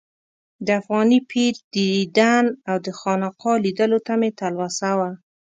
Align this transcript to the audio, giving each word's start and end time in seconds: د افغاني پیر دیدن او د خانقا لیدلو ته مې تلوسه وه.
د 0.65 0.67
افغاني 0.79 1.19
پیر 1.31 1.53
دیدن 1.73 2.45
او 2.69 2.77
د 2.85 2.87
خانقا 2.99 3.53
لیدلو 3.65 3.99
ته 4.07 4.13
مې 4.19 4.29
تلوسه 4.39 4.91
وه. 4.99 5.09